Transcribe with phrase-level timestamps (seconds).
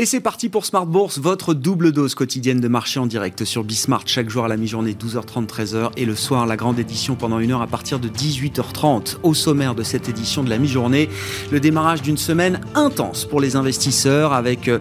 [0.00, 3.64] Et c'est parti pour Smart Bourse, votre double dose quotidienne de marché en direct sur
[3.64, 7.40] Bismart chaque jour à la mi-journée 12h30 13h et le soir la grande édition pendant
[7.40, 9.16] une heure à partir de 18h30.
[9.24, 11.08] Au sommaire de cette édition de la mi-journée,
[11.50, 14.78] le démarrage d'une semaine intense pour les investisseurs avec euh,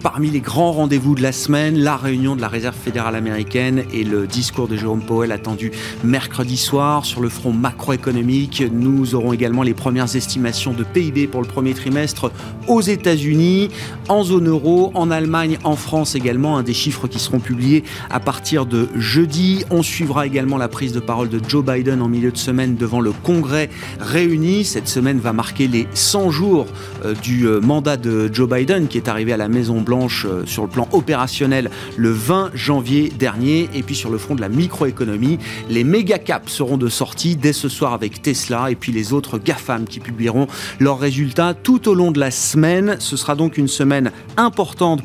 [0.00, 4.04] parmi les grands rendez-vous de la semaine la réunion de la Réserve fédérale américaine et
[4.04, 5.72] le discours de Jérôme Powell attendu
[6.04, 8.62] mercredi soir sur le front macroéconomique.
[8.72, 12.30] Nous aurons également les premières estimations de PIB pour le premier trimestre
[12.68, 13.70] aux États-Unis,
[14.08, 18.20] en zone euro en Allemagne, en France également, un des chiffres qui seront publiés à
[18.20, 19.64] partir de jeudi.
[19.70, 23.00] On suivra également la prise de parole de Joe Biden en milieu de semaine devant
[23.00, 24.64] le Congrès réuni.
[24.64, 26.66] Cette semaine va marquer les 100 jours
[27.04, 30.44] euh, du euh, mandat de Joe Biden qui est arrivé à la Maison Blanche euh,
[30.46, 33.68] sur le plan opérationnel le 20 janvier dernier.
[33.74, 35.38] Et puis sur le front de la microéconomie,
[35.68, 39.38] les méga caps seront de sortie dès ce soir avec Tesla et puis les autres
[39.38, 40.46] GAFAM qui publieront
[40.78, 42.96] leurs résultats tout au long de la semaine.
[42.98, 44.49] Ce sera donc une semaine importante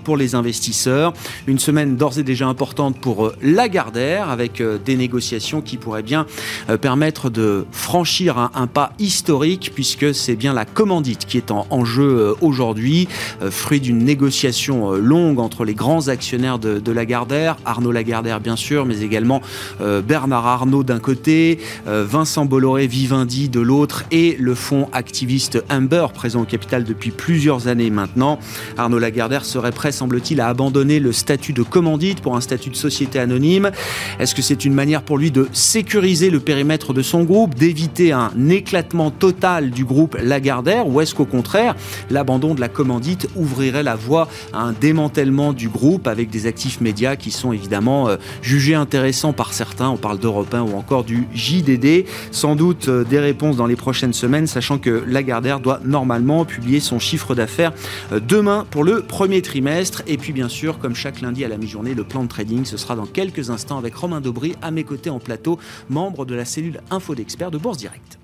[0.03, 1.13] pour les investisseurs.
[1.47, 6.03] Une semaine d'ores et déjà importante pour euh, Lagardère avec euh, des négociations qui pourraient
[6.03, 6.25] bien
[6.69, 11.85] euh, permettre de franchir un, pas historique puisque c'est bien la commandite qui est en,
[11.85, 13.07] jeu aujourd'hui,
[13.51, 18.85] fruit d'une négociation longue entre les grands actionnaires de, de, Lagardère, Arnaud Lagardère bien sûr,
[18.85, 19.41] mais également
[19.79, 26.41] Bernard Arnault d'un côté, Vincent Bolloré Vivendi de l'autre et le fonds activiste Amber présent
[26.41, 28.39] au capital depuis plusieurs années maintenant.
[28.77, 32.75] Arnaud Lagardère serait prêt, semble-t-il, à abandonner le statut de commandite pour un statut de
[32.75, 33.71] société anonyme.
[34.19, 38.11] Est-ce que c'est une manière pour lui de sécuriser le périmètre de son groupe, d'éviter
[38.11, 41.75] un éclatement total du groupe Lagardère, ou est-ce qu'au contraire,
[42.09, 46.79] l'abandon de la commandite ouvrirait la voie à un démantèlement du groupe avec des actifs
[46.79, 51.03] médias qui sont évidemment euh, jugés intéressants par certains, on parle d'Europe 1 ou encore
[51.03, 52.05] du JDD.
[52.31, 56.79] Sans doute euh, des réponses dans les prochaines semaines, sachant que Lagardère doit normalement publier
[56.79, 57.73] son chiffre d'affaires
[58.11, 60.03] euh, demain pour le premier premier trimestre.
[60.05, 62.77] Et puis bien sûr, comme chaque lundi à la mi-journée, le plan de trading, ce
[62.77, 65.57] sera dans quelques instants avec Romain Daubry à mes côtés en plateau,
[65.89, 68.19] membre de la cellule Info d'experts de Bourse Direct.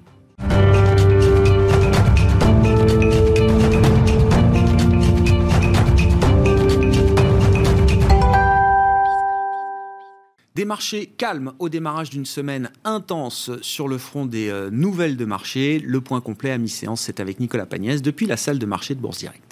[10.53, 15.25] Des marchés calmes au démarrage d'une semaine intense sur le front des euh, nouvelles de
[15.25, 15.79] marché.
[15.79, 18.99] Le point complet à mi-séance, c'est avec Nicolas Pagnès depuis la salle de marché de
[18.99, 19.50] Bourse Direct.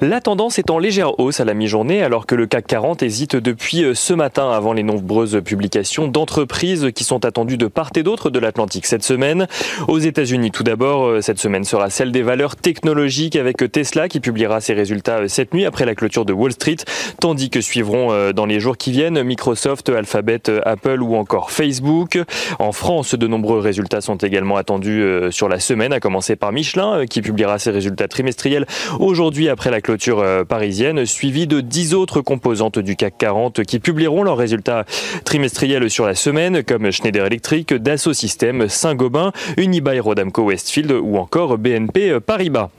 [0.00, 3.36] La tendance est en légère hausse à la mi-journée alors que le CAC 40 hésite
[3.36, 8.02] depuis euh, ce matin avant les nombreuses publications d'entreprises qui sont attendues de part et
[8.02, 9.46] d'autre de l'Atlantique cette semaine.
[9.88, 14.20] Aux États-Unis tout d'abord, euh, cette semaine sera celle des valeurs technologiques avec Tesla qui
[14.20, 16.76] publiera ses résultats euh, cette nuit après la clôture de Wall Street,
[17.20, 22.18] tandis que suivront dans les jours qui viennent Microsoft, Alphabet, Apple ou encore Facebook.
[22.58, 27.06] En France, de nombreux résultats sont également attendus sur la semaine, à commencer par Michelin
[27.06, 28.66] qui publiera ses résultats trimestriels
[28.98, 33.78] aujourd'hui après la clôture euh, parisienne, suivi de 10 autres composantes du CAC 40 qui
[33.78, 34.84] publieront leurs résultats
[35.24, 41.58] trimestriels sur la semaine, comme Schneider Electric, Dassault Systèmes, Saint-Gobain, Unibail Rodamco Westfield ou encore
[41.58, 42.70] BNP Paribas.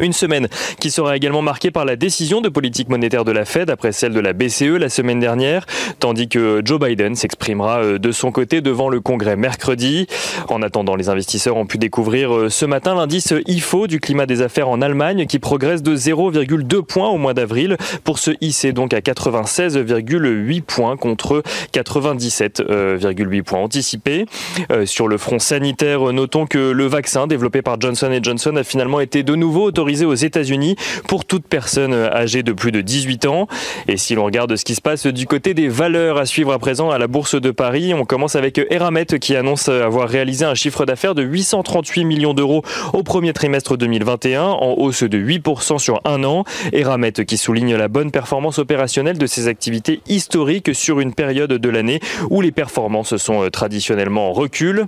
[0.00, 0.48] Une semaine
[0.80, 4.12] qui sera également marquée par la décision de politique monétaire de la Fed après celle
[4.12, 5.64] de la BCE la semaine dernière,
[6.00, 10.06] tandis que Joe Biden s'exprimera euh, de son côté devant le Congrès mercredi.
[10.48, 14.42] En attendant, les investisseurs ont pu découvrir euh, ce matin l'indice IFO du climat des
[14.42, 18.92] affaires en Allemagne qui progresse de 0,2 points au mois d'avril pour se hisser donc
[18.92, 21.42] à 96,8 points contre
[21.72, 24.26] 97,8 points anticipés.
[24.72, 29.00] Euh, sur le front sanitaire, notons que le vaccin développé par Johnson Johnson a finalement
[29.00, 30.74] été de nouveau autorisé aux États-Unis
[31.06, 33.46] pour toute personne âgée de plus de 18 ans.
[33.88, 36.58] Et si l'on regarde ce qui se passe du côté des valeurs à suivre à
[36.58, 40.54] présent à la Bourse de Paris, on commence avec Eramet qui annonce avoir réalisé un
[40.54, 42.62] chiffre d'affaires de 838 millions d'euros
[42.94, 46.44] au premier trimestre 2021, en hausse de 8% sur un an.
[46.72, 51.68] Eramet qui souligne la bonne performance opérationnelle de ses activités historiques sur une période de
[51.68, 52.00] l'année
[52.30, 54.86] où les performances sont traditionnellement en recul.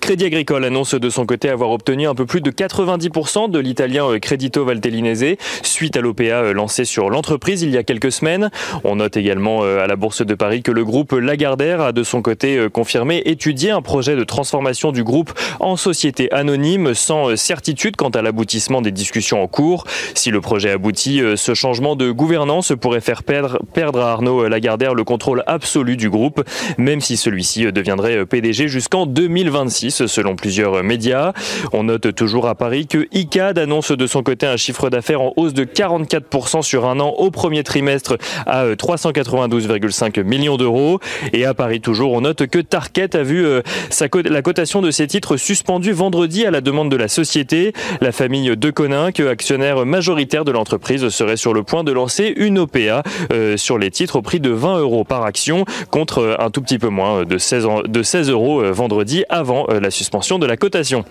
[0.00, 4.06] Crédit Agricole annonce de son côté avoir obtenu un peu plus de 90% de l'italien
[4.06, 8.50] euh, Credito Valtellinese suite à l'OPA euh, lancé sur l'entreprise il y a quelques semaines.
[8.84, 12.02] On note également euh, à la Bourse de Paris que le groupe Lagardère a de
[12.02, 17.96] son côté confirmé étudier un projet de transformation du groupe en société anonyme sans certitude
[17.96, 19.84] quant à l'aboutissement des discussions en cours.
[20.14, 24.94] Si le projet aboutit, ce changement de gouvernance pourrait faire perdre, perdre à Arnaud Lagardère
[24.94, 26.42] le contrôle absolu du groupe,
[26.78, 29.67] même si celui-ci deviendrait PDG jusqu'en 2026.
[29.68, 31.32] 2026 selon plusieurs médias.
[31.72, 35.32] On note toujours à Paris que ICAD annonce de son côté un chiffre d'affaires en
[35.36, 38.16] hausse de 44% sur un an au premier trimestre
[38.46, 41.00] à 392,5 millions d'euros.
[41.32, 43.46] Et à Paris toujours, on note que Target a vu
[44.24, 47.72] la cotation de ses titres suspendue vendredi à la demande de la société.
[48.00, 52.60] La famille De que actionnaire majoritaire de l'entreprise, serait sur le point de lancer une
[52.60, 56.62] OPA euh, sur les titres au prix de 20 euros par action contre un tout
[56.62, 60.46] petit peu moins de 16, de 16 euros euh, vendredi avant euh, la suspension de
[60.46, 61.04] la cotation.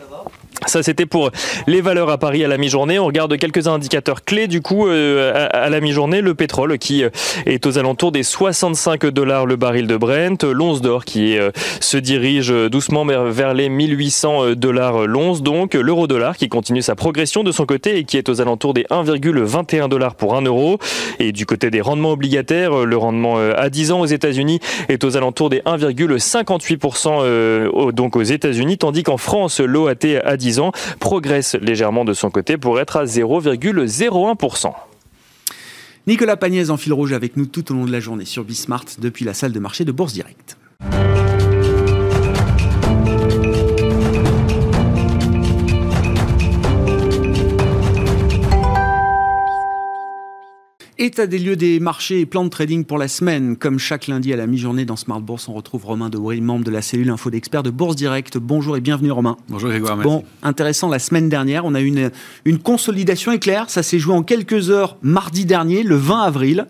[0.66, 1.30] Ça, c'était pour
[1.68, 2.98] les valeurs à Paris à la mi-journée.
[2.98, 6.22] On regarde quelques indicateurs clés du coup euh, à, la mi-journée.
[6.22, 7.10] Le pétrole qui euh,
[7.46, 10.44] est aux alentours des 65 dollars le baril de Brent.
[10.44, 15.44] L'once d'or qui euh, se dirige doucement vers les 1800 dollars l'once.
[15.44, 18.86] Donc l'euro-dollar qui continue sa progression de son côté et qui est aux alentours des
[18.90, 20.80] 1,21 dollars pour 1 euro.
[21.20, 25.18] Et du côté des rendements obligataires, le rendement à 10 ans aux États-Unis est aux
[25.18, 29.92] alentours des 1,58% donc aux États-Unis, tandis qu'en France, l'OAT
[30.24, 30.47] à 10
[31.00, 34.74] progresse légèrement de son côté pour être à 0,01%.
[36.08, 38.86] Nicolas Pagnès en fil rouge avec nous tout au long de la journée sur Bismart
[39.00, 40.58] depuis la salle de marché de Bourse Directe.
[51.08, 53.56] État des lieux des marchés et plan de trading pour la semaine.
[53.56, 56.70] Comme chaque lundi à la mi-journée dans Smart Bourse, on retrouve Romain Debril, membre de
[56.70, 58.38] la cellule info d'experts de Bourse Direct.
[58.38, 59.38] Bonjour et bienvenue Romain.
[59.48, 60.10] Bonjour Grégoire, merci.
[60.10, 62.12] Bon, intéressant, la semaine dernière, on a eu une,
[62.44, 63.70] une consolidation éclair.
[63.70, 66.68] Ça s'est joué en quelques heures mardi dernier, le 20 avril.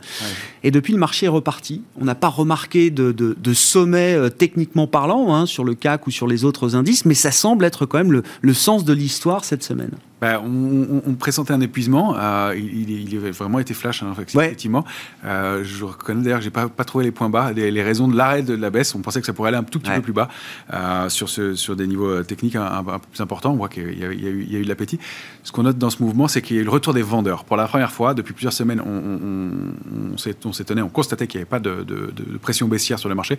[0.63, 1.81] Et depuis, le marché est reparti.
[1.99, 6.11] On n'a pas remarqué de, de, sommet euh, techniquement parlant hein, sur le CAC ou
[6.11, 9.45] sur les autres indices, mais ça semble être quand même le, le sens de l'histoire
[9.45, 9.91] cette semaine.
[10.19, 12.15] Bah, on, on, pressentait un épuisement.
[12.17, 14.83] Euh, il, il, il, a vraiment été flash, hein, effectivement.
[15.25, 18.07] Euh, je reconnais d'ailleurs que j'ai pas, pas trouvé les points bas, les, les raisons
[18.07, 18.95] de l'arrêt de la baisse.
[18.95, 20.27] On pensait que ça pourrait aller un tout petit peu plus bas
[20.73, 23.51] euh, sur, ce, sur des niveaux techniques un, peu plus importants.
[23.51, 24.97] On voit qu'il y, y, a eu, il y a eu de l'appétit.
[25.43, 27.43] Ce qu'on note dans ce mouvement, c'est qu'il y a eu le retour des vendeurs.
[27.43, 30.15] Pour la première fois, depuis plusieurs semaines, on,
[30.45, 33.15] on s'étonnait, on constatait qu'il n'y avait pas de, de, de, pression baissière sur le
[33.15, 33.37] marché.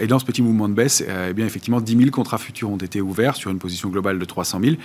[0.00, 2.76] Et dans ce petit mouvement de baisse, eh bien effectivement, 10 000 contrats futurs ont
[2.76, 4.76] été ouverts sur une position globale de 300 000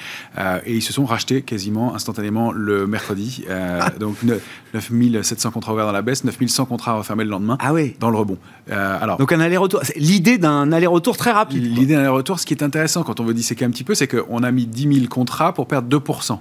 [0.66, 3.44] et ils se sont rachetés quasiment instantanément le mercredi.
[3.50, 3.90] Euh, ah.
[4.00, 4.18] Donc
[4.74, 7.96] 9700 contrats ouverts dans la baisse, 9100 contrats refermés le lendemain ah oui.
[8.00, 8.38] dans le rebond.
[8.72, 11.64] Euh, alors, Donc un aller-retour, l'idée d'un aller-retour très rapide.
[11.64, 14.08] L'idée d'un aller-retour, ce qui est intéressant quand on veut disséquer un petit peu, c'est
[14.08, 16.40] qu'on a mis 10 000 contrats pour perdre 2%.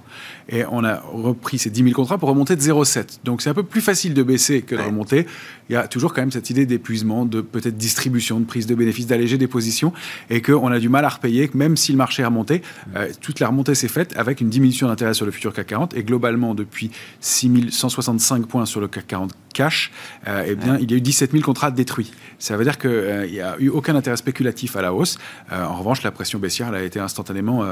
[0.49, 3.19] Et on a repris ces 10 000 contrats pour remonter de 0,7.
[3.23, 5.25] Donc c'est un peu plus facile de baisser que de remonter.
[5.69, 8.75] Il y a toujours quand même cette idée d'épuisement, de peut-être distribution, de prise de
[8.75, 9.93] bénéfices, d'alléger des positions,
[10.29, 12.61] et qu'on a du mal à repayer, même si le marché a remonté.
[12.95, 15.95] Euh, toute la remontée s'est faite avec une diminution d'intérêt sur le futur CAC 40
[15.95, 16.91] et globalement depuis
[17.21, 19.91] 6165 points sur le CAC 40 cash,
[20.27, 22.11] euh, eh bien, il y a eu 17 000 contrats détruits.
[22.39, 25.17] Ça veut dire qu'il euh, n'y a eu aucun intérêt spéculatif à la hausse.
[25.51, 27.63] Euh, en revanche, la pression baissière elle a été instantanément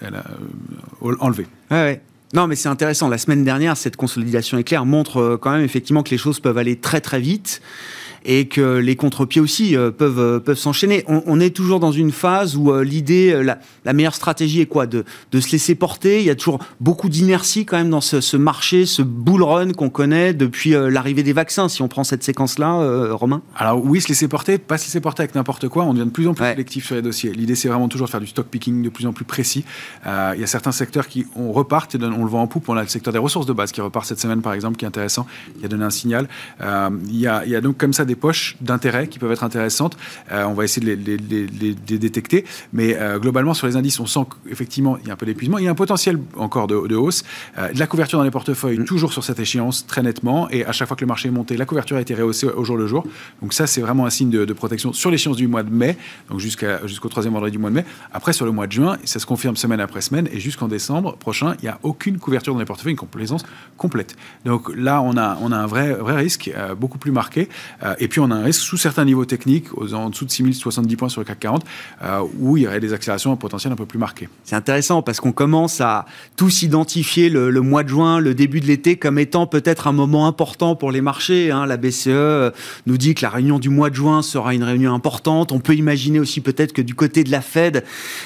[0.00, 0.24] elle a,
[1.00, 1.46] enlevée.
[1.70, 2.00] ouais.
[2.34, 3.08] Non, mais c'est intéressant.
[3.08, 6.76] La semaine dernière, cette consolidation éclair montre quand même effectivement que les choses peuvent aller
[6.76, 7.62] très très vite
[8.26, 11.04] et que les contre-pieds aussi euh, peuvent, euh, peuvent s'enchaîner.
[11.06, 14.86] On, est toujours dans une phase où euh, l'idée, la, meilleure stratégie est quoi?
[14.86, 16.18] De, de, se laisser porter.
[16.18, 19.90] Il y a toujours beaucoup d'inertie quand même dans ce, marché, ce bull run qu'on
[19.90, 24.26] connaît depuis l'arrivée des vaccins, si on prend cette séquence-là, Romain Alors oui, se laisser
[24.26, 26.86] porter, pas se laisser porter avec n'importe quoi, on devient de plus en plus sélectif
[26.86, 27.32] sur les dossiers.
[27.32, 29.64] L'idée, c'est vraiment toujours de faire du stock picking de plus en plus précis.
[30.04, 32.68] il y a certains secteurs qui on repartent, et on le voit en poupe.
[32.68, 34.84] On a le secteur des ressources de base qui repart cette semaine, par exemple, qui
[34.84, 35.26] est intéressant,
[35.58, 36.28] qui a donné un signal.
[36.60, 39.44] il, y a, il y a donc comme ça des poches d'intérêt qui peuvent être
[39.44, 39.96] intéressantes.
[40.32, 42.44] Euh, on va essayer de les, détecter.
[42.72, 45.58] Mais euh, globalement, sur les indices, on sent qu'effectivement, il y a un peu d'épuisement.
[45.58, 47.24] Il y a un potentiel encore de, hausse.
[47.58, 48.84] Euh, de la couverture dans les portefeuilles, mm.
[48.84, 50.48] toujours sur cette échéance, très nettement.
[50.50, 52.64] Et à chaque fois que le marché est monté, la couverture a été rehaussée au
[52.64, 53.06] jour le jour.
[53.42, 55.98] Donc ça, c'est vraiment un signe de, protection sur l'échéance du mois de mai,
[56.30, 57.84] donc jusqu'au troisième vendredi du mois de mai.
[58.12, 60.28] Après, sur le mois de juin, ça se confirme semaine après semaine.
[60.32, 63.44] Et jusqu'en décembre prochain, il n'y a aucune couverture dans les portefeuilles, une complaisance
[63.76, 64.16] complète.
[64.44, 67.48] Donc là, on a, on a un vrai, vrai risque, beaucoup plus marqué.
[67.98, 71.08] et puis, on a un risque sous certains niveaux techniques, en dessous de 6070 points
[71.08, 71.64] sur le CAC 40,
[72.02, 74.28] euh, où il y aurait des accélérations potentielles un peu plus marquées.
[74.44, 78.66] C'est intéressant parce qu'on commence à tous identifier le, mois de juin, le début de
[78.66, 81.50] l'été, comme étant peut-être un moment important pour les marchés.
[81.50, 81.66] Hein.
[81.66, 82.50] La BCE euh,
[82.86, 85.52] nous dit que la réunion du mois de juin sera une réunion importante.
[85.52, 87.84] On peut imaginer aussi peut-être que du côté de la Fed,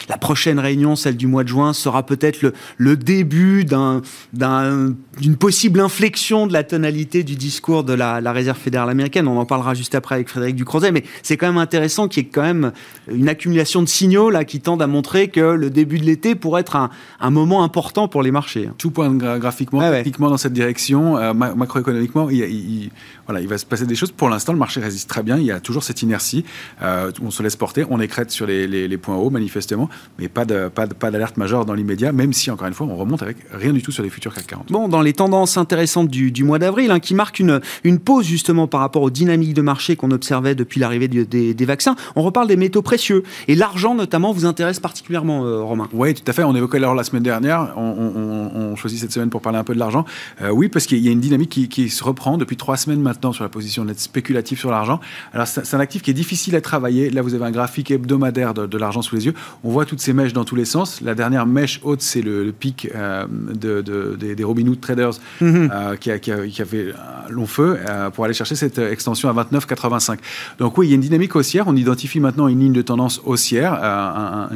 [0.09, 5.81] la prochaine réunion, celle du mois de juin, sera peut-être le, le, début d'une possible
[5.81, 9.29] inflexion de la tonalité du discours de la, la Réserve fédérale américaine.
[9.29, 12.25] On en parlera parlera juste après avec Frédéric Ducrozet, mais c'est quand même intéressant qu'il
[12.25, 12.73] y ait quand même
[13.11, 16.63] une accumulation de signaux là qui tendent à montrer que le début de l'été pourrait
[16.63, 18.67] être un, un, moment important pour les marchés.
[18.69, 18.75] Hein.
[18.79, 22.91] Tout point graphiquement, techniquement dans cette direction, euh, macroéconomiquement, il, il,
[23.31, 24.11] voilà, il va se passer des choses.
[24.11, 25.39] Pour l'instant, le marché résiste très bien.
[25.39, 26.45] Il y a toujours cette inertie.
[26.83, 30.45] Euh, on se laisse porter, on écrète sur les, les, points hauts manifestement, mais pas
[30.45, 33.37] de, pas, pas d'alerte majeure dans l'immédiat, même si encore une fois, on remonte avec
[33.53, 34.73] rien du tout sur les futurs CAC 40.
[34.73, 38.27] Bon, dans les tendances intéressantes du, du mois d'avril, hein, qui marque une, une pause
[38.27, 42.23] justement par rapport aux dynamiques de marché qu'on observait depuis l'arrivée des, des, vaccins, on
[42.23, 45.89] reparle des métaux précieux et l'argent notamment vous intéresse particulièrement, euh, Romain.
[45.93, 46.43] Oui, tout à fait.
[46.43, 47.75] On évoquait alors la semaine dernière.
[47.77, 50.05] On, on, choisit cette semaine pour parler un peu de l'argent.
[50.43, 53.01] Euh, oui, parce qu'il y a une dynamique qui, qui, se reprend depuis trois semaines
[53.01, 55.01] maintenant sur la position de spéculative sur l'argent.
[55.33, 57.11] Alors c'est un actif qui est difficile à travailler.
[57.11, 59.35] Là, vous avez un graphique hebdomadaire de, l'argent sous les yeux.
[59.65, 61.01] On voit toutes ces mèches dans tous les sens.
[61.03, 65.71] La dernière mèche haute, c'est le, pic euh, de, des, des Robinhood Traders mhm.
[66.01, 66.93] qui, a, qui, a, qui, a, fait
[67.27, 67.79] un long feu
[68.15, 70.19] pour aller chercher cette extension à 29,85.
[70.59, 71.69] Donc oui, il y a une dynamique haussière.
[71.69, 74.49] On identifie maintenant une ligne de tendance haussière un,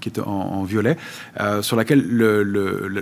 [0.00, 0.96] qui est en, violet,
[1.40, 2.04] euh, sur laquelle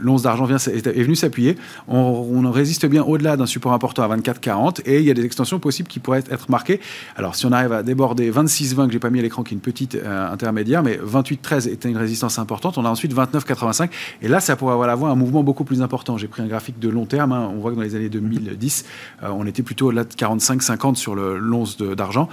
[0.02, 1.56] l'once d'argent est, est, venu s'appuyer.
[1.88, 5.24] On, on, résiste bien au-delà d'un support important à 24,40 et il y a des
[5.24, 6.80] extensions possibles qui pourraient être marquées.
[7.16, 9.56] Alors si on arrive à déborder 26,20 que j'ai pas mis à l'écran, qui est
[9.56, 12.78] une petite euh, intermédiaire, mais 28,13 était une résistance importante.
[12.78, 13.90] On a ensuite 29,85
[14.22, 16.16] et là ça pourrait avoir un mouvement beaucoup plus important.
[16.16, 17.32] J'ai pris un graphique de long terme.
[17.32, 17.50] Hein.
[17.52, 18.84] On voit que dans les années 2010,
[19.22, 22.28] euh, on était plutôt au-delà de 45,50 sur l'once d'argent.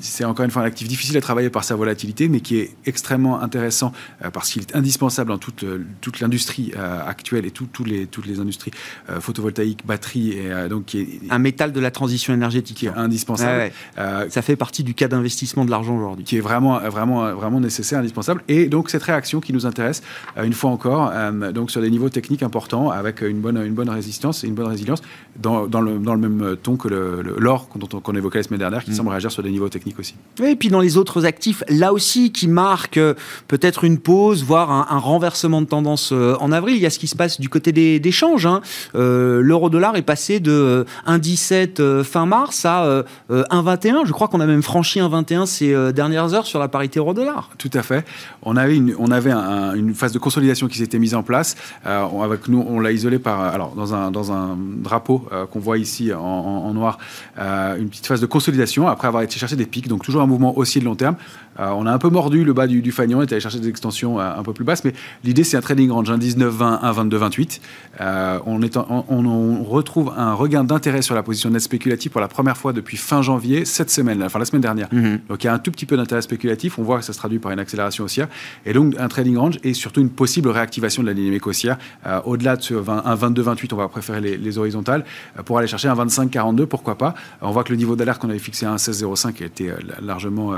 [0.00, 2.74] C'est encore une fois un actif difficile à travailler par sa volatilité, mais qui est
[2.86, 3.92] extrêmement intéressant
[4.32, 8.26] parce qu'il est indispensable dans toute, euh, toute l'industrie euh, actuelle et tout, les, toutes
[8.26, 8.72] les industries
[9.08, 12.94] euh, photovoltaïques, batteries, et, donc qui est un métal de la transition énergétique qui est
[12.94, 13.72] indispensable.
[13.96, 16.24] Ça fait partie du cas d'investissement de l'argent aujourd'hui.
[16.24, 18.42] Qui est vraiment, vraiment, vraiment nécessaire, indispensable.
[18.48, 20.02] Et donc cette réaction qui nous intéresse,
[20.42, 21.12] une fois encore,
[21.52, 24.68] donc sur des niveaux techniques importants, avec une bonne, une bonne résistance et une bonne
[24.68, 25.02] résilience,
[25.36, 28.90] dans, dans, le, dans le, même ton que l'or qu'on évoquait la semaine dernière, qui
[28.90, 28.94] mm.
[28.94, 30.14] semble réagir sur des niveaux techniques aussi.
[30.42, 33.00] Et puis dans les autres actifs, là aussi, qui marquent
[33.48, 36.76] peut-être une pause, voire un, renversement de tendance euh, en avril.
[36.76, 38.46] Il y a ce qui se passe du côté des, des changes.
[38.46, 38.60] Hein.
[38.94, 44.06] Euh, L'euro-dollar est passé de 1,17 euh, fin mars à 1,21.
[44.06, 47.50] Je crois qu'on a même franchi 1,21 ces dernières heures sur la parité euro-dollar.
[47.58, 48.04] Tout à fait.
[48.42, 51.56] On avait une, phase de consolidation qui s'était mise en place.
[51.84, 56.12] avec nous, on l'a isolé par, alors dans un, dans un drapeau qu'on voit ici
[56.12, 56.98] en, noir,
[57.38, 59.88] une petite phase de consolidation après avoir été chercher des pics.
[59.88, 61.16] Donc toujours un mouvement haussier de long terme.
[61.60, 63.68] On a un peu mordu le bas du, du fanion, on est allé chercher des
[63.68, 64.92] extensions un peu plus basses, mais
[65.24, 67.60] l'idée c'est un trading range, un 19-20, un 22-28.
[68.00, 68.60] Euh, on,
[69.08, 72.96] on, retrouve un regain d'intérêt sur la position net spéculative pour la première fois depuis
[72.96, 74.88] fin janvier, cette semaine, enfin la semaine dernière.
[74.92, 75.20] Mhm.
[75.28, 77.18] Donc il y a un tout petit peu d'intérêt spéculatif, on voit que ça se
[77.18, 78.28] traduit par une accélération haussière,
[78.64, 81.78] et donc un trading range et surtout une possible réactivation de la dynamique haussière.
[82.06, 85.04] Euh, au-delà de ce 20, un 22-28, on va préférer les, horizontales
[85.38, 87.14] euh, pour aller chercher un 25-42, pourquoi pas.
[87.42, 90.54] On voit que le niveau d'alerte qu'on avait fixé à un 16-05 a été largement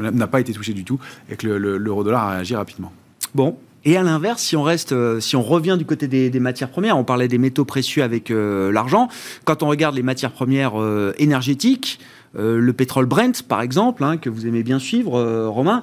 [0.00, 0.98] n'a pas été touché du tout
[1.30, 2.92] et que l'euro-dollar a réagi rapidement.
[3.34, 6.70] Bon, et à l'inverse, si on reste, euh, si on revient du côté des, matières
[6.70, 9.08] premières, on parlait des métaux précieux avec euh, l'argent.
[9.44, 12.00] Quand on regarde les matières premières euh, énergétiques,
[12.38, 15.80] le pétrole Brent, par exemple, hein, que vous aimez bien suivre, Romain.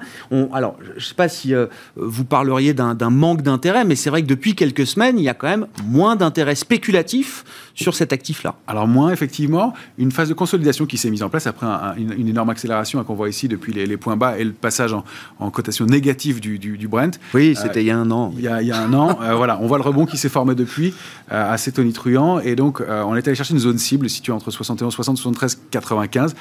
[0.52, 1.52] Alors, je ne sais pas si
[1.96, 5.34] vous parleriez d'un manque d'intérêt, mais c'est vrai que depuis quelques semaines, il y a
[5.34, 10.86] quand même moins d'intérêt spéculatif sur cet actif-là Alors moins, effectivement, une phase de consolidation
[10.86, 11.66] qui s'est mise en place après
[11.96, 14.94] une, énorme accélération qu'on voit ici depuis les, points bas et le passage
[15.38, 17.18] en, cotation négative du, Brent.
[17.34, 18.32] Oui, c'était il y a un an.
[18.36, 20.94] Il y a, un an, euh, voilà, on voit le rebond qui s'est formé depuis,
[21.32, 24.50] euh, assez tonitruant, et donc euh, on est allé chercher une zone cible située entre
[24.50, 26.34] 71, 60, 73, 95.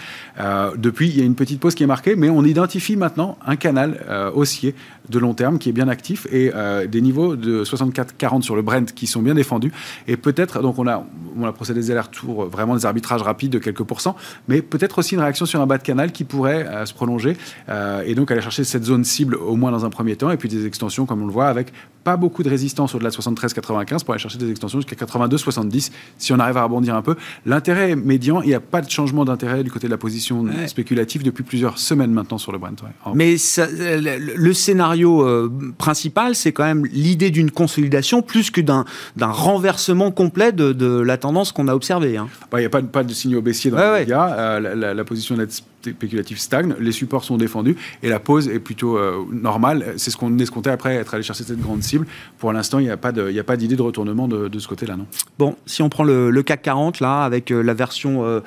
[0.78, 3.56] depuis, il y a une petite pause qui est marquée, mais on identifie maintenant un
[3.56, 4.76] canal haussier
[5.10, 6.52] de long terme qui est bien actif et
[6.88, 9.72] des niveaux de 64, 40 sur le Brent qui sont bien défendus.
[10.08, 11.06] Et peut-être, donc on a
[11.38, 14.16] on a procédé des allers-retours, euh, vraiment des arbitrages rapides de quelques pourcents,
[14.48, 17.38] mais peut-être aussi une réaction sur un bas de canal qui pourrait euh, se prolonger
[17.70, 20.38] euh, et donc aller chercher cette zone cible au moins dans un premier temps et
[20.38, 21.74] puis des extensions comme on le voit avec
[22.04, 26.34] pas beaucoup de résistance au-delà de 73-95 pour aller chercher des extensions jusqu'à 82-70 si
[26.34, 27.16] on arrive à rebondir un peu.
[27.46, 31.24] L'intérêt médian, il n'y a pas de changement d'intérêt du côté de la position spéculative
[31.24, 32.84] depuis plusieurs semaines maintenant sur le Brent.
[33.14, 38.86] Mais le scénario principal, c'est quand même l'idée d'une consolidation plus que d'un
[39.20, 42.18] renversement complet de, de la tendance qu'on a observée.
[42.18, 42.28] Hein.
[42.52, 44.34] Bah, il n'y a pas, pas, de signaux baissiers dans les médias.
[44.38, 48.98] Euh, la, position nette spéculatif stagne, les supports sont défendus et la pause est plutôt
[49.32, 49.94] normale.
[49.98, 52.06] C'est ce qu'on escomptait après être allé chercher cette grande cible.
[52.38, 53.12] Pour l'instant, il n'y a pas
[53.58, 55.06] d'idée de, retournement de, ce côté-là, non?
[55.38, 58.42] Bon, si on prend le, CAC 40, là, avec la version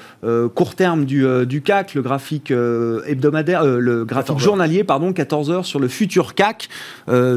[0.54, 2.50] court terme du, du, CAC, le graphique
[3.06, 6.68] hebdomadaire, le graphique journalier, pardon, 14 heures sur le futur CAC.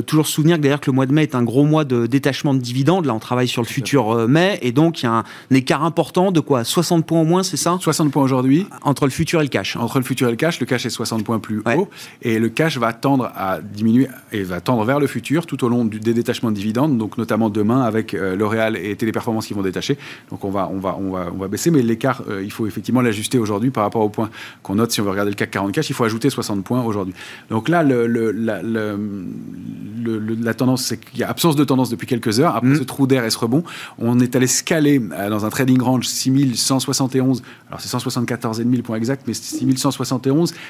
[0.06, 2.06] toujours se souvenir que d'ailleurs que le mois de mai est un gros mois de
[2.06, 3.06] détachement de dividendes.
[3.06, 6.32] Là, on travaille sur le futur mai et donc il y a un écart important
[6.32, 6.63] de quoi?
[6.63, 7.77] 60 points au moins, c'est ça?
[7.79, 8.68] 60 points aujourd'hui.
[8.84, 9.75] Entre le futur et le cash.
[9.89, 11.89] Entre le futur et le cash, le cash est 60 points plus haut
[12.22, 15.67] et le cash va tendre à diminuer et va tendre vers le futur tout au
[15.67, 19.63] long des détachements de dividendes, donc notamment demain avec euh, L'Oréal et Téléperformance qui vont
[19.63, 19.98] détacher.
[20.29, 22.67] Donc on va, on va, on va, on va baisser, mais l'écart, euh, il faut
[22.67, 24.29] effectivement l'ajuster aujourd'hui par rapport au point
[24.62, 26.84] qu'on note si on veut regarder le CAC 40 cash, il faut ajouter 60 points
[26.84, 27.15] aujourd'hui.
[27.50, 32.39] Donc là, le, la, la, tendance, c'est qu'il y a absence de tendance depuis quelques
[32.39, 32.55] heures.
[32.55, 32.77] Après mmh.
[32.77, 33.63] ce trou d'air et ce rebond,
[33.98, 37.41] on est allé scaler euh, dans un trading range 6171.
[37.69, 39.79] Alors c'est 174,5 le point exact, mais 6171,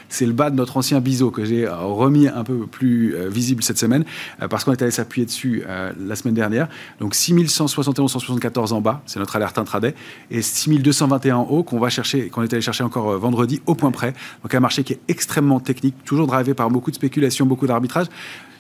[0.10, 3.78] c'est le bas de notre ancien biseau que j'ai remis un peu plus visible cette
[3.78, 4.06] semaine
[4.50, 5.64] parce qu'on est allé s'appuyer dessus
[6.00, 6.68] la semaine dernière.
[7.00, 9.96] Donc 6171, 174 en bas, c'est notre alerte intraday,
[10.32, 13.76] et 6221 en haut qu'on va chercher, qu'on est allé chercher encore euh, vendredi au
[13.76, 14.14] point près.
[14.44, 18.08] Donc un marché qui est extrêmement technique, toujours drivé par beaucoup de spéculation, beaucoup d'arbitrage.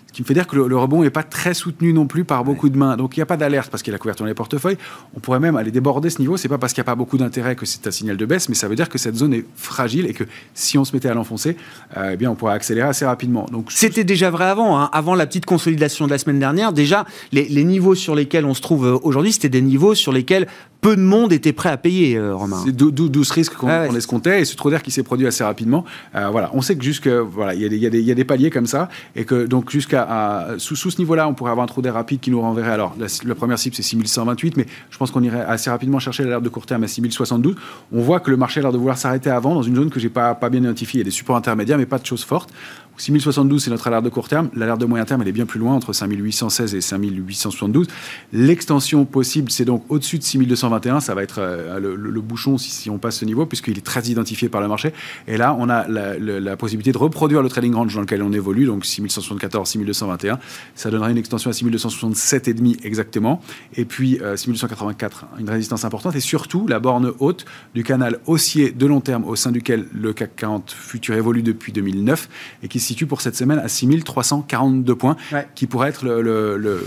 [0.09, 2.43] Ce qui me fait dire que le, rebond n'est pas très soutenu non plus par
[2.43, 2.97] beaucoup de mains.
[2.97, 4.79] Donc il n'y a pas d'alerte parce qu'il y a la couverture dans les portefeuilles.
[5.15, 6.35] On pourrait même aller déborder ce niveau.
[6.35, 8.49] C'est pas parce qu'il n'y a pas beaucoup d'intérêt que c'est un signal de baisse,
[8.49, 10.23] mais ça veut dire que cette zone est fragile et que
[10.55, 11.57] si on se mettait à l'enfoncer,
[11.95, 13.45] euh, eh bien on pourrait accélérer assez rapidement.
[13.51, 14.89] Donc c'était déjà vrai avant, hein.
[14.93, 16.73] avant la petite consolidation de la semaine dernière.
[16.73, 20.11] Déjà les, les niveaux sur lesquels on se trouve euh, aujourd'hui, c'était des niveaux sur
[20.11, 20.47] lesquels
[20.81, 22.61] peu de monde était prêt à payer, euh, Romain.
[22.65, 25.83] C'est 12 risques qu'on ah escomptait et ce trou d'air qui s'est produit assez rapidement.
[26.15, 28.67] Euh, voilà, on sait que jusque voilà, il y, y, y, a des paliers comme
[28.67, 31.93] ça et que donc jusqu'à sous, sous, ce niveau-là, on pourrait avoir un trou d'air
[31.95, 32.71] rapide qui nous renverrait.
[32.71, 32.95] Alors
[33.25, 36.49] la, première cible c'est 6128, mais je pense qu'on irait assez rapidement chercher l'alerte de
[36.49, 37.55] court terme à 6072.
[37.91, 39.99] On voit que le marché a l'air de vouloir s'arrêter avant dans une zone que
[39.99, 40.99] j'ai pas pas bien identifiée.
[40.99, 42.51] Il y a des supports intermédiaires, mais pas de choses fortes.
[42.99, 44.49] 6072, c'est notre alerte de court terme.
[44.55, 47.87] L'alerte de moyen terme, elle est bien plus loin, entre 5816 et 5872.
[48.33, 50.99] L'extension possible, c'est donc au-dessus de 6221.
[50.99, 54.49] Ça va être euh, le, bouchon si, on passe ce niveau, puisqu'il est très identifié
[54.49, 54.93] par le marché.
[55.27, 58.65] Et là, on a la, possibilité de reproduire le trading range dans lequel on évolue,
[58.65, 60.39] donc 6174, 6221.
[60.75, 63.41] Ça donnerait une extension à 6267,5 exactement.
[63.75, 66.15] Et puis 6284, euh, une résistance importante.
[66.15, 70.11] Et surtout, la borne haute du canal haussier de long terme au sein duquel le
[70.11, 72.27] CAC 40 futur évolue depuis 2009
[72.63, 75.15] et qui situe pour cette semaine à 6342 points,
[75.55, 76.83] qui pourrait être le, le, le,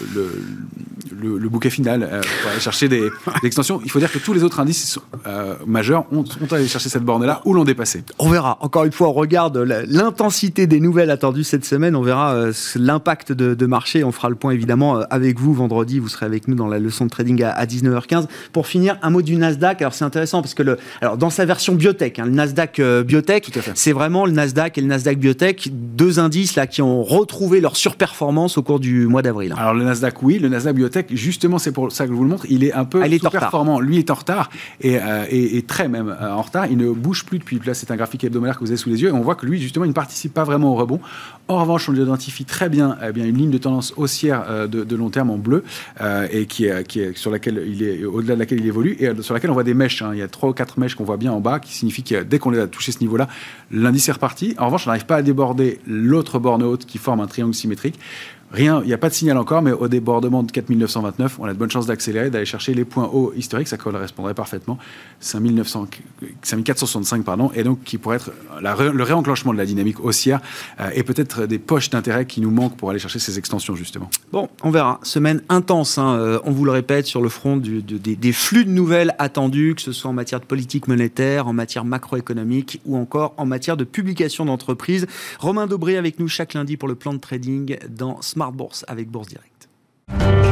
[1.22, 3.10] le bouquet final euh, pour aller chercher des,
[3.44, 3.80] extensions.
[3.84, 7.02] Il faut dire que tous les autres indices euh, majeurs ont, ont allé chercher cette
[7.02, 8.02] borne-là ou l'ont dépassé.
[8.18, 8.58] On verra.
[8.60, 9.56] Encore une fois, on regarde
[9.88, 11.96] l'intensité des nouvelles attendues cette semaine.
[11.96, 14.04] On verra euh, l'impact de, marché.
[14.04, 15.98] On fera le point évidemment avec vous vendredi.
[15.98, 18.26] Vous serez avec nous dans la leçon de trading à, 19h15.
[18.52, 19.80] Pour finir, un mot du Nasdaq.
[19.80, 23.50] Alors c'est intéressant parce que le, alors dans sa version biotech, hein, le Nasdaq biotech,
[23.74, 27.76] c'est vraiment le Nasdaq et le Nasdaq biotech deux indices là qui ont retrouvé leur
[27.76, 29.54] surperformance au cours du mois d'avril.
[29.56, 32.28] Alors le Nasdaq, oui, le Nasdaq Biotech, justement, c'est pour ça que je vous le
[32.28, 33.30] montre, il est un peu surperformant.
[33.30, 36.66] performant Lui est en retard et, euh, très même euh, en retard.
[36.66, 37.60] Il ne bouge plus depuis.
[37.64, 39.46] Là, c'est un graphique hebdomadaire que vous avez sous les yeux et on voit que
[39.46, 41.00] lui, justement, il ne participe pas vraiment au rebond.
[41.48, 44.96] En revanche, on identifie très bien, eh bien une ligne de tendance haussière euh, de,
[44.96, 45.64] long terme en bleu
[46.30, 49.10] et qui est, qui est, sur laquelle il est au-delà de laquelle il évolue et
[49.22, 50.02] sur laquelle on voit des mèches.
[50.02, 50.10] Hein.
[50.12, 52.22] Il y a trois ou quatre mèches qu'on voit bien en bas, qui signifie que
[52.22, 53.28] dès qu'on a touché ce niveau-là,
[53.70, 54.54] l'indice est reparti.
[54.58, 57.98] En revanche, on n'arrive pas à déborder l'autre borne haute qui forme un triangle symétrique.
[58.52, 61.54] Rien, il n'y a pas de signal encore, mais au débordement de 4929, on a
[61.54, 64.76] de bonnes chances d'accélérer, d'aller chercher les points hauts historiques, ça correspondrait parfaitement,
[65.20, 70.40] 5465, pardon, et donc qui pourrait être le réenclenchement de la dynamique haussière
[70.80, 74.10] euh, et peut-être des poches d'intérêt qui nous manquent pour aller chercher ces extensions, justement.
[74.32, 75.00] Bon, on verra.
[75.02, 79.14] Semaine intense, hein, euh, on vous le répète, sur le front des, flux de nouvelles
[79.18, 83.46] attendus, que ce soit en matière de politique monétaire, en matière macroéconomique ou encore en
[83.46, 85.06] matière de publication d'entreprises.
[85.38, 89.08] Romain Dobré avec nous chaque lundi pour le plan de trading dans Smart Bourse avec
[89.10, 90.51] Bourse Direct.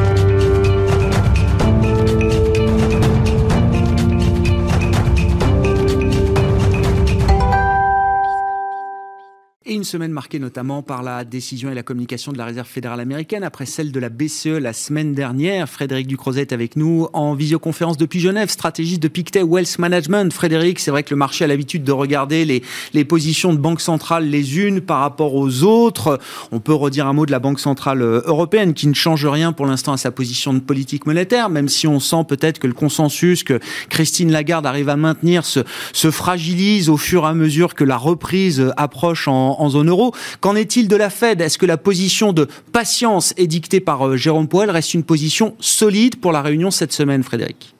[9.71, 12.99] Et une semaine marquée notamment par la décision et la communication de la Réserve fédérale
[12.99, 15.69] américaine après celle de la BCE la semaine dernière.
[15.69, 20.33] Frédéric Ducrozet est avec nous en visioconférence depuis Genève, stratégiste de Pictet Wealth Management.
[20.33, 24.27] Frédéric, c'est vrai que le marché a l'habitude de regarder les, positions de banques centrales
[24.27, 26.19] les unes par rapport aux autres.
[26.51, 29.53] On peut redire un mot de la Banque centrale euh, européenne qui ne change rien
[29.53, 32.73] pour l'instant à sa position de politique monétaire, même si on sent peut-être que le
[32.73, 35.61] consensus que Christine Lagarde arrive à maintenir se,
[35.93, 40.13] se fragilise au fur et à mesure que la reprise approche en, en zone euro.
[40.39, 41.39] Qu'en est-il de la Fed?
[41.41, 46.19] Est-ce que la position de patience édictée par euh, Jérôme Powell reste une position solide
[46.19, 47.75] pour la réunion cette semaine, Frédéric?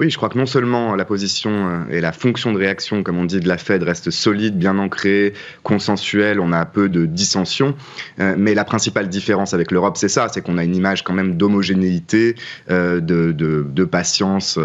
[0.00, 3.18] Oui, je crois que non seulement la position euh, et la fonction de réaction, comme
[3.18, 5.32] on dit, de la Fed reste solide, bien ancrée,
[5.64, 7.74] consensuelle, on a peu de dissension,
[8.20, 11.14] euh, mais la principale différence avec l'Europe, c'est ça, c'est qu'on a une image quand
[11.14, 12.36] même d'homogénéité,
[12.70, 14.60] euh, de, de, patience,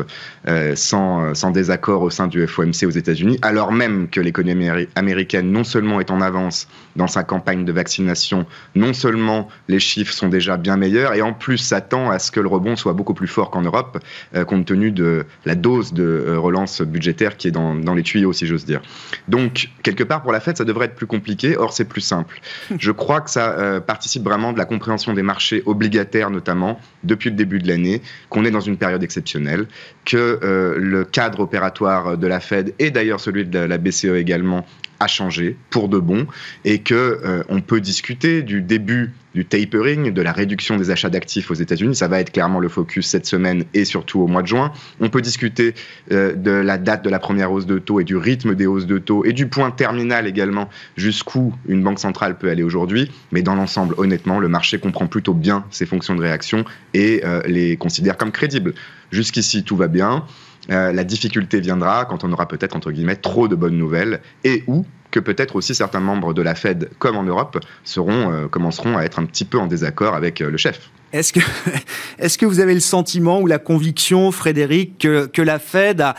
[0.75, 5.63] sans, sans désaccord au sein du FOMC aux États-Unis, alors même que l'économie américaine non
[5.63, 10.57] seulement est en avance dans sa campagne de vaccination, non seulement les chiffres sont déjà
[10.57, 13.49] bien meilleurs, et en plus s'attend à ce que le rebond soit beaucoup plus fort
[13.49, 13.97] qu'en Europe,
[14.45, 18.47] compte tenu de la dose de euh, relance budgétaire qui est dans, les tuyaux, si
[18.47, 18.81] j'ose dire.
[19.27, 22.39] Donc, quelque part, pour la Fed, ça devrait être plus compliqué, or c'est plus simple.
[22.77, 27.29] Je crois que ça euh, participe vraiment de la compréhension des marchés obligataires, notamment, depuis
[27.29, 29.67] le début de l'année, qu'on est dans une période exceptionnelle,
[30.05, 34.65] que euh, le cadre opératoire de la Fed, et d'ailleurs celui de la BCE également,
[34.99, 36.27] a changé pour de bon
[36.65, 41.09] et que euh, on peut discuter du début du tapering, de la réduction des achats
[41.09, 41.95] d'actifs aux États-Unis.
[41.95, 44.71] Ça va être clairement le focus cette semaine et surtout au mois de juin.
[44.99, 45.73] On peut discuter
[46.11, 48.85] euh, de la date de la première hausse de taux et du rythme des hausses
[48.85, 53.11] de taux et du point terminal également jusqu'où une banque centrale peut aller aujourd'hui.
[53.31, 57.41] Mais dans l'ensemble, honnêtement, le marché comprend plutôt bien ces fonctions de réaction et euh,
[57.47, 58.73] les considère comme crédibles.
[59.11, 60.25] Jusqu'ici, tout va bien.
[60.71, 64.63] Euh, la difficulté viendra quand on aura peut-être, entre guillemets, trop de bonnes nouvelles et
[64.67, 67.59] ou que peut-être aussi certains membres de la Fed, comme en Europe,
[67.97, 70.89] euh, commenceront à être un petit peu en désaccord avec euh, le chef.
[71.13, 71.39] Est-ce que,
[72.19, 76.15] est-ce que vous avez le sentiment ou la conviction, Frédéric, que, que la Fed a,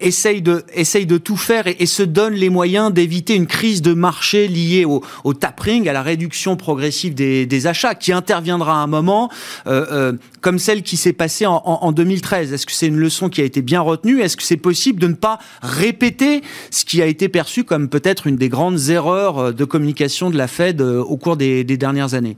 [0.00, 3.94] essaye, de, essaye de tout faire et, se donne les moyens d'éviter une crise de
[3.94, 8.82] marché liée au, au tapering, à la réduction progressive des, des achats, qui interviendra à
[8.82, 9.30] un moment
[9.66, 12.98] euh, euh, comme celle qui s'est passée en, en, en 2013 Est-ce que c'est une
[12.98, 14.20] leçon qui a été bien retenue?
[14.20, 18.26] Est-ce que c'est possible de ne pas répéter ce qui a été perçu comme peut-être
[18.26, 21.76] une des grandes erreurs euh, de communication de la Fed euh, au cours des, des
[21.76, 22.36] dernières années?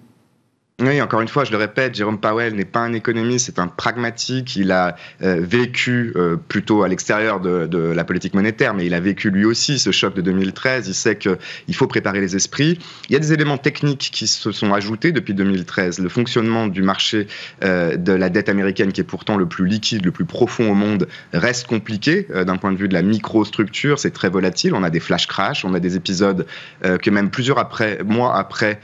[0.83, 3.69] Oui, encore une fois, je le répète, Jérôme Powell n'est pas un économiste, c'est un
[3.69, 4.57] pragmatique.
[4.57, 8.99] Il a euh, vécu euh, plutôt à l'extérieur de, la politique monétaire, mais il a
[8.99, 10.89] vécu lui aussi ce choc de 2013.
[10.89, 12.81] Il sait qu'il faut préparer les esprits.
[13.09, 16.01] Il y a des éléments techniques qui se sont ajoutés depuis 2013.
[16.01, 17.29] Le fonctionnement du marché
[17.63, 20.75] euh, de la dette américaine, qui est pourtant le plus liquide, le plus profond au
[20.75, 24.01] monde, reste compliqué d'un point de vue de la microstructure.
[24.01, 24.75] C'est très volatile.
[24.75, 26.47] On a des flash crash, on a des épisodes
[26.83, 28.81] que même plusieurs après, mois après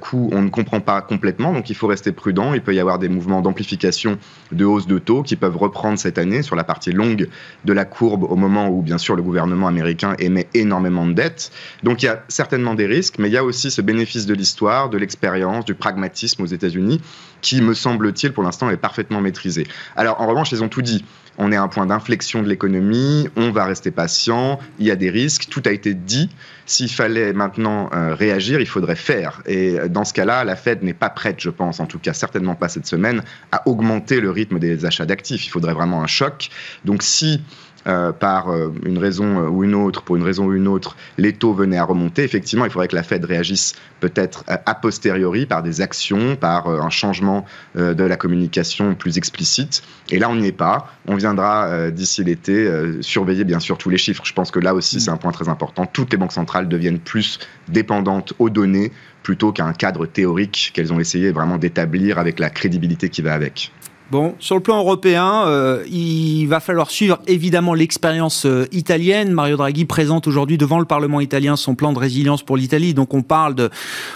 [0.00, 2.54] coup, on ne comprend pas complètement donc il faut rester prudent.
[2.54, 4.18] Il peut y avoir des mouvements d'amplification
[4.50, 7.28] de hausse de taux qui peuvent reprendre cette année sur la partie longue
[7.64, 11.52] de la courbe au moment où, bien sûr, le gouvernement américain émet énormément de dettes.
[11.82, 14.34] Donc il y a certainement des risques, mais il y a aussi ce bénéfice de
[14.34, 17.00] l'histoire, de l'expérience, du pragmatisme aux États-Unis
[17.40, 19.66] qui, me semble-t-il, pour l'instant, est parfaitement maîtrisé.
[19.96, 21.04] Alors en revanche, ils ont tout dit
[21.38, 24.96] on est à un point d'inflexion de l'économie, on va rester patient, il y a
[24.96, 26.28] des risques, tout a été dit.
[26.66, 29.42] S'il fallait maintenant euh, réagir, il faudrait faire.
[29.46, 32.54] Et dans ce cas-là, la Fed n'est pas prête, je pense, en tout cas certainement
[32.54, 35.46] pas cette semaine, à augmenter le rythme des achats d'actifs.
[35.46, 36.50] Il faudrait vraiment un choc.
[36.84, 37.42] Donc si
[37.88, 40.96] euh, par euh, une raison euh, ou une autre, pour une raison ou une autre,
[41.18, 45.46] les taux venaient à remonter, effectivement, il faudrait que la Fed réagisse peut-être a posteriori
[45.46, 47.44] par des actions, par un changement
[47.76, 49.82] de la communication plus explicite.
[50.10, 50.92] Et là, on n'y est pas.
[51.06, 52.68] On viendra d'ici l'été
[53.00, 54.24] surveiller bien sûr tous les chiffres.
[54.24, 55.86] Je pense que là aussi, c'est un point très important.
[55.86, 58.90] Toutes les banques centrales deviennent plus dépendantes aux données
[59.22, 63.34] plutôt qu'à un cadre théorique qu'elles ont essayé vraiment d'établir avec la crédibilité qui va
[63.34, 63.72] avec.
[64.12, 69.32] Bon, sur le plan européen, euh, il va falloir suivre évidemment l'expérience euh, italienne.
[69.32, 72.92] Mario Draghi présente aujourd'hui devant le Parlement italien son plan de résilience pour l'Italie.
[72.92, 73.70] Donc on parle de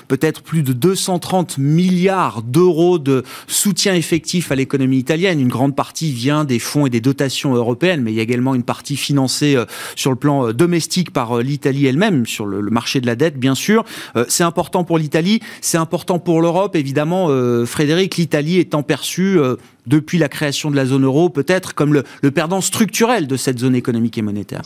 [0.07, 5.41] peut-être plus de 230 milliards d'euros de soutien effectif à l'économie italienne.
[5.41, 8.55] Une grande partie vient des fonds et des dotations européennes, mais il y a également
[8.55, 13.07] une partie financée euh, sur le plan domestique par l'Italie elle-même, sur le, marché de
[13.07, 13.83] la dette bien sûr.
[14.29, 17.31] c'est important pour l'Italie, c'est important pour l'Europe évidemment.
[17.65, 19.39] Frédéric, l'Italie étant perçue
[19.87, 23.75] depuis la création de la zone euro, peut-être comme le, perdant structurel de cette zone
[23.75, 24.63] économique et monétaire.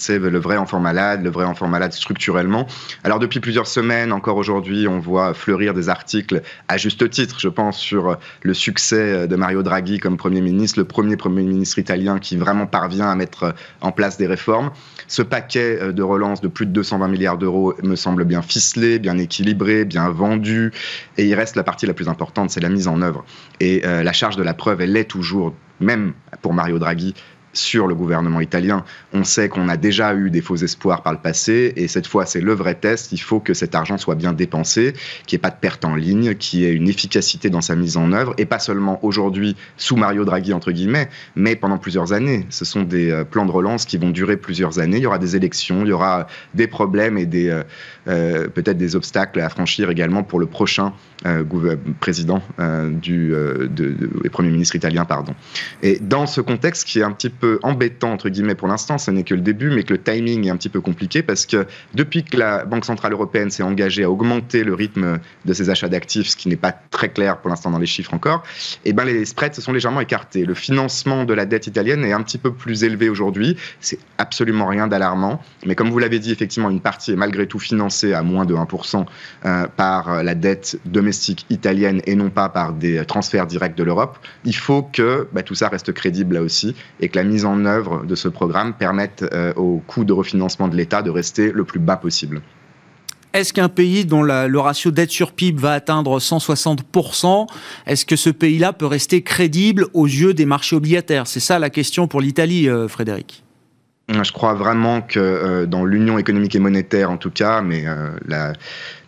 [0.00, 2.68] C'est le vrai enfant malade, le vrai enfant malade structurellement.
[3.02, 7.48] Alors depuis plusieurs semaines, encore aujourd'hui, on voit fleurir des articles à juste titre, je
[7.48, 12.20] pense, sur le succès de Mario Draghi comme Premier ministre, le premier Premier ministre italien
[12.20, 14.70] qui vraiment parvient à mettre en place des réformes.
[15.08, 19.18] Ce paquet de relance de plus de 220 milliards d'euros me semble bien ficelé, bien
[19.18, 20.70] équilibré, bien vendu.
[21.16, 23.24] Et il reste la partie la plus importante, c'est la mise en œuvre.
[23.58, 27.14] Et euh, la charge de la preuve, elle est toujours, même pour Mario Draghi,
[27.52, 28.84] sur le gouvernement italien.
[29.12, 32.26] On sait qu'on a déjà eu des faux espoirs par le passé et cette fois
[32.26, 33.12] c'est le vrai test.
[33.12, 34.92] Il faut que cet argent soit bien dépensé,
[35.26, 37.74] qu'il n'y ait pas de perte en ligne, qu'il y ait une efficacité dans sa
[37.74, 42.12] mise en œuvre et pas seulement aujourd'hui sous Mario Draghi entre guillemets, mais pendant plusieurs
[42.12, 42.46] années.
[42.50, 44.98] Ce sont des euh, plans de relance qui vont durer plusieurs années.
[44.98, 47.62] Il y aura des élections, il y aura des problèmes et euh,
[48.08, 50.92] euh, peut-être des obstacles à franchir également pour le prochain
[51.98, 52.40] président
[52.92, 53.34] du
[54.30, 55.34] premier ministre italien pardon.
[55.82, 58.98] Et dans ce contexte qui est un petit peu peu embêtant, entre guillemets, pour l'instant,
[58.98, 61.46] ce n'est que le début, mais que le timing est un petit peu compliqué parce
[61.46, 65.70] que depuis que la Banque Centrale Européenne s'est engagée à augmenter le rythme de ses
[65.70, 68.42] achats d'actifs, ce qui n'est pas très clair pour l'instant dans les chiffres encore,
[68.84, 70.44] eh ben les spreads se sont légèrement écartés.
[70.44, 73.56] Le financement de la dette italienne est un petit peu plus élevé aujourd'hui.
[73.80, 75.40] C'est absolument rien d'alarmant.
[75.66, 78.54] Mais comme vous l'avez dit, effectivement, une partie est malgré tout financée à moins de
[78.54, 79.06] 1%
[79.44, 84.18] euh, par la dette domestique italienne et non pas par des transferts directs de l'Europe.
[84.44, 87.64] Il faut que bah, tout ça reste crédible là aussi et que la mise en
[87.64, 91.64] œuvre de ce programme permette euh, au coût de refinancement de l'État de rester le
[91.64, 92.42] plus bas possible.
[93.34, 97.46] Est-ce qu'un pays dont le ratio dette sur PIB va atteindre 160%,
[97.86, 101.26] est-ce que ce pays-là peut rester crédible aux yeux des marchés obligataires?
[101.26, 103.44] C'est ça la question pour l'Italie, euh, Frédéric.
[104.10, 108.08] Je crois vraiment que euh, dans l'union économique et monétaire, en tout cas, mais euh,
[108.26, 108.54] la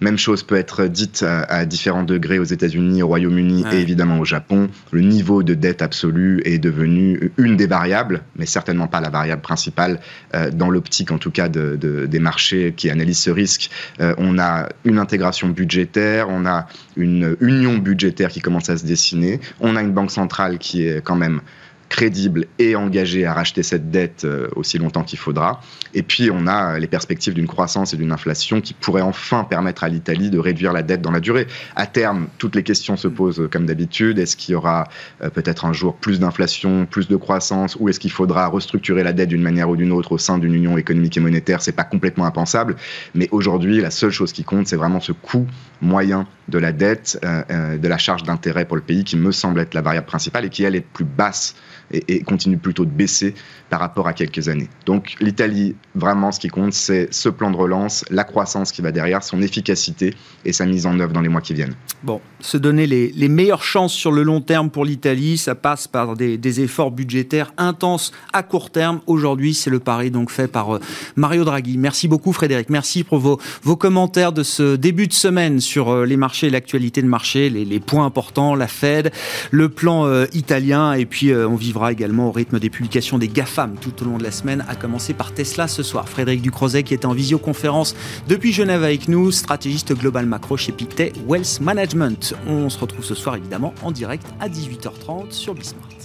[0.03, 4.27] même chose peut être dite à, différents degrés aux États-Unis, au Royaume-Uni et évidemment au
[4.27, 4.69] Japon.
[4.93, 9.41] Le niveau de dette absolue est devenu une des variables, mais certainement pas la variable
[9.41, 10.01] principale
[10.35, 13.71] euh, dans l'optique, en tout cas, de, des marchés qui analysent ce risque.
[13.99, 19.41] on a une intégration budgétaire, on a une union budgétaire qui commence à se dessiner,
[19.61, 21.41] on a une banque centrale qui est quand même
[21.91, 25.61] crédible et engagé à racheter cette dette euh, aussi longtemps qu'il faudra.
[25.93, 29.85] Et puis, on a les perspectives d'une croissance et d'une inflation qui pourraient enfin permettre
[29.85, 31.49] à l'Italie de réduire la dette dans la durée.
[31.75, 34.21] À terme, toutes les questions se posent comme d'habitude.
[34.21, 34.85] Est-ce qu'il y aura
[35.21, 39.13] euh, peut-être un jour plus d'inflation, plus de croissance, ou est-ce qu'il faudra restructurer la
[39.13, 41.61] dette d'une manière ou d'une autre au sein d'une union économique et monétaire?
[41.61, 42.77] C'est pas complètement impensable.
[43.17, 45.47] Mais aujourd'hui, la seule chose qui compte, c'est vraiment ce coût
[45.83, 49.61] moyen de la dette, euh, de la charge d'intérêt pour le pays, qui me semble
[49.61, 51.55] être la variable principale et qui, elle, est plus basse
[51.93, 53.35] et, continue plutôt de baisser
[53.69, 54.69] par rapport à quelques années.
[54.87, 58.93] Donc l'Italie, vraiment, ce qui compte, c'est ce plan de relance, la croissance qui va
[58.93, 61.75] derrière, son efficacité et sa mise en œuvre dans les mois qui viennent.
[62.03, 66.17] Bon, se donner les, meilleures chances sur le long terme pour l'Italie, ça passe par
[66.17, 69.01] des, efforts budgétaires intenses à court terme.
[69.07, 70.81] Aujourd'hui, c'est le pari donc fait par euh,
[71.15, 71.79] Mario Draghi.
[71.79, 72.71] Merci beaucoup Frédéric.
[72.71, 73.39] Merci pour vos,
[73.77, 78.05] commentaires de ce début de semaine sur euh, les marchés, l'actualité de marché, les, points
[78.05, 79.13] importants, la Fed,
[79.51, 83.77] le plan euh, italien et puis on vivra également au rythme des publications des GAFAM
[83.81, 86.09] tout au long de la semaine, à commencer par Tesla ce soir.
[86.09, 87.95] Frédéric Ducrozet qui est en visioconférence
[88.29, 92.35] depuis Genève avec nous, stratégiste global macro chez Pictet Wealth Management.
[92.47, 96.00] On se retrouve ce soir évidemment en direct à 18h30 sur Bismart.